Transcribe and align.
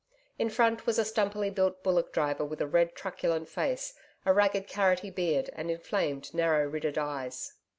In 0.39 0.49
front 0.49 0.87
was 0.87 0.97
a 0.97 1.05
stumpily 1.05 1.51
built 1.51 1.83
bullock 1.83 2.11
driver 2.11 2.43
with 2.43 2.59
a 2.59 2.65
red, 2.65 2.95
truculent 2.95 3.47
face, 3.47 3.93
a 4.25 4.33
ragged 4.33 4.67
carrotty 4.67 5.11
beard 5.13 5.51
and 5.53 5.69
inflamed 5.69 6.33
narrow 6.33 6.67
ridded 6.67 6.97
eyes. 6.97 7.53